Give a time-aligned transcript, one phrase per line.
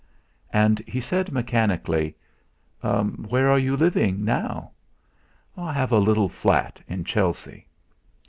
[0.51, 2.15] And he said mechanically:
[2.81, 4.71] "Where are you living now?"
[5.55, 7.67] "I have a little flat in Chelsea."